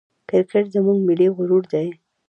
[0.29, 1.87] کرکټ زموږ ملي غرور دئ.